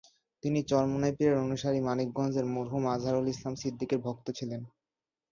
[0.43, 4.61] তিনি চরমোনাই পীরের অনুসারী মানিকগঞ্জের মরহুম আজহারুল ইসলাম সিদ্দিকীর ভক্ত ছিলেন।